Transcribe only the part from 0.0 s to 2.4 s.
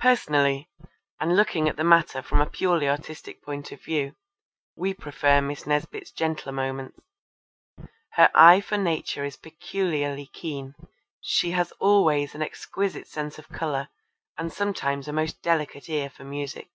Personally, and looking at the matter from